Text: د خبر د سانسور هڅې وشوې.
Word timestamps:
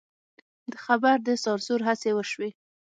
د 0.71 0.73
خبر 0.85 1.15
د 1.27 1.29
سانسور 1.43 1.79
هڅې 1.87 2.09
وشوې. 2.13 2.49